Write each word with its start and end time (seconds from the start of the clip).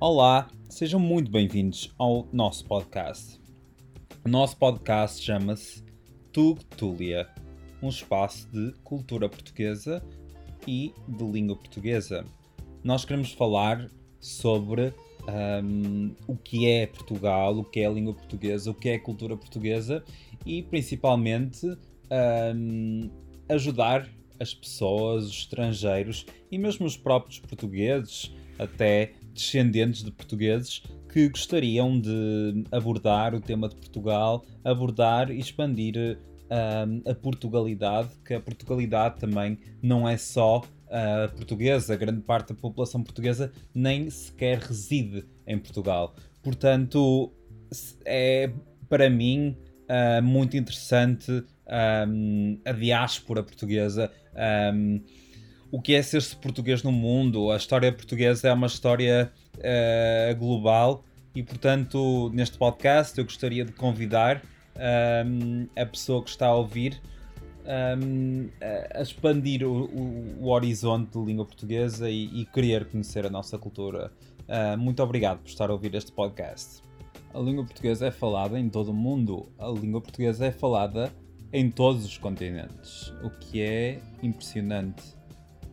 Olá, 0.00 0.48
sejam 0.68 1.00
muito 1.00 1.28
bem-vindos 1.28 1.92
ao 1.98 2.28
nosso 2.32 2.64
podcast. 2.66 3.40
O 4.24 4.28
nosso 4.28 4.56
podcast 4.56 5.20
chama-se 5.20 5.82
Tug 6.32 6.64
Tulia, 6.66 7.28
um 7.82 7.88
espaço 7.88 8.48
de 8.52 8.72
cultura 8.84 9.28
portuguesa 9.28 10.00
e 10.68 10.94
de 11.08 11.24
língua 11.24 11.56
portuguesa. 11.56 12.24
Nós 12.84 13.04
queremos 13.04 13.32
falar 13.32 13.90
sobre 14.20 14.94
um, 15.64 16.14
o 16.28 16.36
que 16.36 16.68
é 16.68 16.86
Portugal, 16.86 17.58
o 17.58 17.64
que 17.64 17.80
é 17.80 17.86
a 17.86 17.90
língua 17.90 18.14
portuguesa, 18.14 18.70
o 18.70 18.74
que 18.74 18.90
é 18.90 18.94
a 18.94 19.00
cultura 19.00 19.36
portuguesa 19.36 20.04
e 20.46 20.62
principalmente 20.62 21.66
um, 22.54 23.10
ajudar 23.48 24.08
as 24.38 24.54
pessoas, 24.54 25.24
os 25.24 25.38
estrangeiros 25.38 26.24
e 26.52 26.56
mesmo 26.56 26.86
os 26.86 26.96
próprios 26.96 27.40
portugueses, 27.40 28.32
até 28.60 29.12
descendentes 29.38 30.02
de 30.02 30.10
portugueses, 30.10 30.82
que 31.12 31.28
gostariam 31.28 31.98
de 31.98 32.64
abordar 32.70 33.34
o 33.34 33.40
tema 33.40 33.68
de 33.68 33.76
Portugal, 33.76 34.44
abordar 34.64 35.30
e 35.30 35.38
expandir 35.38 36.18
um, 36.50 37.10
a 37.10 37.14
Portugalidade, 37.14 38.10
que 38.24 38.34
a 38.34 38.40
Portugalidade 38.40 39.18
também 39.18 39.58
não 39.82 40.08
é 40.08 40.16
só 40.16 40.58
uh, 40.58 41.34
portuguesa, 41.36 41.96
grande 41.96 42.22
parte 42.22 42.52
da 42.52 42.60
população 42.60 43.02
portuguesa 43.02 43.52
nem 43.74 44.10
sequer 44.10 44.58
reside 44.58 45.24
em 45.46 45.58
Portugal. 45.58 46.14
Portanto, 46.42 47.32
é 48.04 48.50
para 48.88 49.08
mim 49.08 49.56
uh, 49.88 50.22
muito 50.22 50.56
interessante 50.56 51.44
um, 52.08 52.58
a 52.64 52.72
diáspora 52.72 53.42
portuguesa. 53.42 54.10
Um, 54.74 55.02
o 55.70 55.80
que 55.80 55.94
é 55.94 56.02
ser-se 56.02 56.34
português 56.36 56.82
no 56.82 56.92
mundo? 56.92 57.50
A 57.50 57.56
história 57.56 57.92
portuguesa 57.92 58.48
é 58.48 58.52
uma 58.52 58.66
história 58.66 59.30
uh, 59.56 60.36
global 60.36 61.04
e, 61.34 61.42
portanto, 61.42 62.30
neste 62.32 62.56
podcast 62.56 63.18
eu 63.18 63.24
gostaria 63.24 63.64
de 63.64 63.72
convidar 63.72 64.42
um, 65.26 65.66
a 65.76 65.84
pessoa 65.84 66.22
que 66.22 66.30
está 66.30 66.46
a 66.46 66.54
ouvir 66.54 67.00
um, 68.00 68.48
a 68.94 69.02
expandir 69.02 69.62
o, 69.62 69.84
o, 69.84 70.36
o, 70.40 70.48
horizonte 70.48 71.18
de 71.18 71.24
língua 71.24 71.44
portuguesa 71.44 72.08
e, 72.08 72.24
e 72.40 72.46
querer 72.46 72.86
conhecer 72.86 73.26
a 73.26 73.30
nossa 73.30 73.58
cultura. 73.58 74.10
Uh, 74.48 74.78
muito 74.78 75.02
obrigado 75.02 75.40
por 75.40 75.48
estar 75.48 75.68
a 75.68 75.72
ouvir 75.72 75.94
este 75.94 76.10
podcast. 76.12 76.82
A 77.34 77.38
língua 77.38 77.64
portuguesa 77.64 78.06
é 78.06 78.10
falada 78.10 78.58
em 78.58 78.70
todo 78.70 78.90
o 78.90 78.94
mundo. 78.94 79.46
A 79.58 79.68
língua 79.68 80.00
portuguesa 80.00 80.46
é 80.46 80.50
falada 80.50 81.12
em 81.52 81.70
todos 81.70 82.04
os 82.06 82.16
continentes, 82.16 83.12
o 83.22 83.30
que 83.30 83.60
é 83.60 84.00
impressionante. 84.22 85.17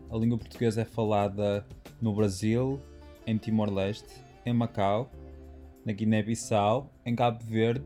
A 0.09 0.17
língua 0.17 0.37
portuguesa 0.37 0.81
é 0.81 0.85
falada 0.85 1.65
no 2.01 2.13
Brasil, 2.13 2.79
em 3.25 3.37
Timor-Leste, 3.37 4.21
em 4.45 4.53
Macau, 4.53 5.09
na 5.83 5.91
Guiné-Bissau, 5.91 6.91
em 7.05 7.15
Cabo 7.15 7.43
Verde, 7.43 7.85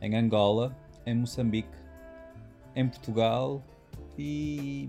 em 0.00 0.16
Angola, 0.16 0.76
em 1.06 1.14
Moçambique, 1.14 1.76
em 2.74 2.88
Portugal 2.88 3.62
e 4.18 4.88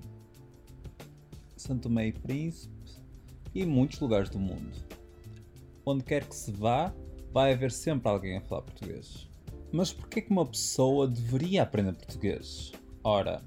Santo 1.57 1.83
Tomé 1.83 2.07
e 2.07 2.11
Príncipe 2.13 2.73
e 3.53 3.65
muitos 3.65 3.99
lugares 3.99 4.29
do 4.29 4.39
mundo. 4.39 4.77
Onde 5.85 6.03
quer 6.03 6.25
que 6.25 6.35
se 6.35 6.51
vá, 6.51 6.93
vai 7.31 7.53
haver 7.53 7.71
sempre 7.71 8.09
alguém 8.09 8.37
a 8.37 8.41
falar 8.41 8.63
português. 8.63 9.29
Mas 9.71 9.91
porquê 9.91 10.21
que 10.21 10.31
uma 10.31 10.45
pessoa 10.45 11.07
deveria 11.07 11.63
aprender 11.63 11.93
português? 11.93 12.71
Ora, 13.03 13.41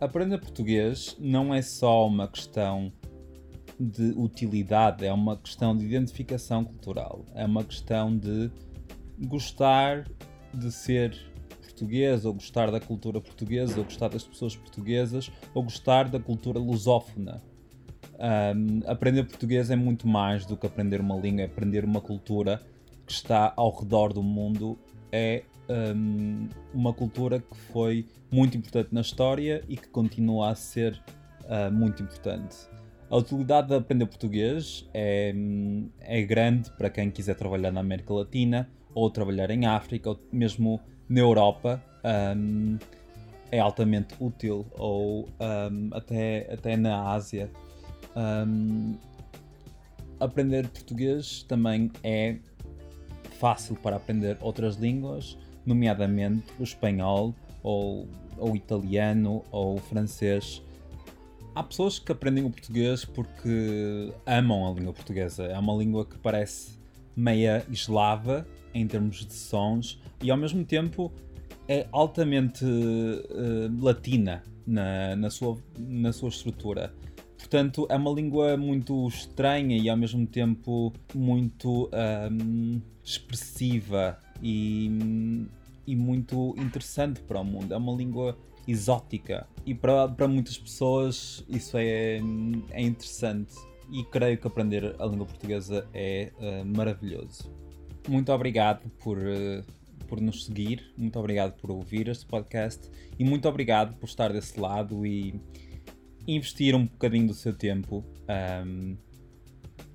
aprender 0.00 0.38
português 0.38 1.16
não 1.18 1.54
é 1.54 1.62
só 1.62 2.06
uma 2.06 2.28
questão 2.28 2.92
de 3.78 4.12
utilidade, 4.16 5.06
é 5.06 5.12
uma 5.12 5.36
questão 5.36 5.76
de 5.76 5.84
identificação 5.84 6.64
cultural, 6.64 7.24
é 7.34 7.44
uma 7.44 7.62
questão 7.62 8.16
de 8.16 8.50
gostar 9.26 10.04
de 10.52 10.72
ser 10.72 11.16
português, 11.60 12.24
ou 12.24 12.34
gostar 12.34 12.70
da 12.70 12.80
cultura 12.80 13.20
portuguesa, 13.20 13.78
ou 13.78 13.84
gostar 13.84 14.08
das 14.08 14.24
pessoas 14.24 14.56
portuguesas, 14.56 15.30
ou 15.54 15.62
gostar 15.62 16.08
da 16.08 16.18
cultura 16.18 16.58
lusófona. 16.58 17.40
Um, 18.18 18.80
aprender 18.90 19.22
português 19.24 19.70
é 19.70 19.76
muito 19.76 20.08
mais 20.08 20.44
do 20.44 20.56
que 20.56 20.66
aprender 20.66 21.00
uma 21.00 21.16
língua, 21.16 21.42
é 21.42 21.44
aprender 21.44 21.84
uma 21.84 22.00
cultura 22.00 22.60
que 23.06 23.12
está 23.12 23.52
ao 23.56 23.70
redor 23.70 24.12
do 24.12 24.22
mundo. 24.22 24.76
É 25.12 25.44
um, 25.68 26.48
uma 26.72 26.92
cultura 26.92 27.40
que 27.40 27.56
foi 27.72 28.06
muito 28.30 28.56
importante 28.56 28.88
na 28.92 29.00
história 29.00 29.62
e 29.68 29.76
que 29.76 29.88
continua 29.88 30.50
a 30.50 30.54
ser 30.54 31.00
uh, 31.44 31.72
muito 31.72 32.02
importante. 32.02 32.56
A 33.10 33.16
utilidade 33.16 33.68
de 33.68 33.74
aprender 33.74 34.06
português 34.06 34.86
é, 34.92 35.34
é 36.00 36.22
grande 36.22 36.70
para 36.72 36.90
quem 36.90 37.10
quiser 37.10 37.34
trabalhar 37.36 37.72
na 37.72 37.80
América 37.80 38.12
Latina, 38.12 38.68
ou 38.94 39.10
trabalhar 39.10 39.50
em 39.50 39.64
África, 39.64 40.10
ou 40.10 40.20
mesmo 40.30 40.78
na 41.08 41.20
Europa 41.20 41.82
um, 42.36 42.76
é 43.50 43.58
altamente 43.58 44.14
útil, 44.20 44.66
ou 44.72 45.26
um, 45.40 45.88
até, 45.92 46.52
até 46.52 46.76
na 46.76 47.10
Ásia. 47.12 47.50
Um, 48.14 48.96
aprender 50.20 50.68
português 50.68 51.44
também 51.44 51.90
é 52.02 52.36
fácil 53.38 53.76
para 53.76 53.96
aprender 53.96 54.36
outras 54.40 54.76
línguas, 54.76 55.38
nomeadamente 55.64 56.46
o 56.58 56.62
espanhol, 56.62 57.34
ou, 57.62 58.08
ou 58.36 58.56
italiano, 58.56 59.44
ou 59.50 59.76
o 59.76 59.78
francês. 59.78 60.62
Há 61.54 61.62
pessoas 61.62 61.98
que 61.98 62.12
aprendem 62.12 62.44
o 62.44 62.50
português 62.50 63.04
porque 63.04 64.12
amam 64.24 64.66
a 64.66 64.72
língua 64.72 64.92
portuguesa. 64.92 65.44
É 65.44 65.58
uma 65.58 65.74
língua 65.74 66.04
que 66.04 66.16
parece 66.18 66.78
meia 67.16 67.66
eslava 67.70 68.46
em 68.72 68.86
termos 68.86 69.26
de 69.26 69.32
sons 69.32 70.00
e 70.22 70.30
ao 70.30 70.36
mesmo 70.36 70.64
tempo 70.64 71.12
é 71.66 71.86
altamente 71.90 72.64
uh, 72.64 73.84
latina 73.84 74.42
na, 74.66 75.16
na, 75.16 75.30
sua, 75.30 75.58
na 75.78 76.12
sua 76.12 76.28
estrutura. 76.28 76.94
Portanto, 77.38 77.86
é 77.88 77.96
uma 77.96 78.10
língua 78.10 78.56
muito 78.56 79.06
estranha 79.08 79.78
e 79.78 79.88
ao 79.88 79.96
mesmo 79.96 80.26
tempo 80.26 80.92
muito 81.14 81.88
um, 82.30 82.80
expressiva 83.02 84.18
e, 84.42 84.90
e 85.86 85.96
muito 85.96 86.54
interessante 86.58 87.20
para 87.20 87.40
o 87.40 87.44
mundo. 87.44 87.72
É 87.72 87.76
uma 87.76 87.94
língua 87.94 88.36
exótica 88.66 89.46
e 89.64 89.72
para, 89.72 90.08
para 90.08 90.28
muitas 90.28 90.58
pessoas 90.58 91.44
isso 91.48 91.78
é, 91.78 92.20
é 92.70 92.82
interessante. 92.82 93.54
E 93.90 94.04
creio 94.04 94.36
que 94.36 94.46
aprender 94.46 94.94
a 94.98 95.06
língua 95.06 95.24
portuguesa 95.24 95.88
é 95.94 96.30
uh, 96.36 96.76
maravilhoso. 96.76 97.50
Muito 98.06 98.30
obrigado 98.32 98.90
por. 98.98 99.16
Uh, 99.16 99.64
por 100.06 100.22
nos 100.22 100.46
seguir, 100.46 100.90
muito 100.96 101.18
obrigado 101.18 101.52
por 101.60 101.70
ouvir 101.70 102.08
este 102.08 102.24
podcast 102.24 102.90
e 103.18 103.24
muito 103.24 103.46
obrigado 103.46 103.94
por 103.96 104.06
estar 104.06 104.32
desse 104.32 104.58
lado 104.58 105.04
e 105.04 105.38
investir 106.28 106.74
um 106.74 106.84
bocadinho 106.84 107.26
do 107.26 107.34
seu 107.34 107.54
tempo 107.54 108.04
um, 108.66 108.96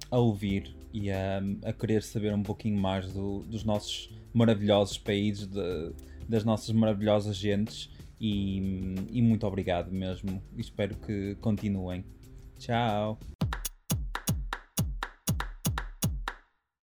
a 0.09 0.17
ouvir 0.17 0.75
e 0.91 1.11
a, 1.11 1.41
a, 1.63 1.73
querer 1.73 2.01
saber 2.01 2.33
um 2.33 2.43
pouquinho 2.43 2.77
mais 2.77 3.11
do, 3.13 3.43
dos 3.43 3.63
nossos 3.63 4.09
maravilhosos 4.33 4.97
países, 4.97 5.47
de, 5.47 5.93
das 6.27 6.43
nossas 6.43 6.71
maravilhosas 6.71 7.37
gentes 7.37 7.89
e, 8.19 8.95
e 9.11 9.21
muito 9.21 9.45
obrigado 9.45 9.91
mesmo. 9.91 10.41
Espero 10.57 10.95
que 10.95 11.35
continuem. 11.35 12.03
Tchau! 12.57 13.19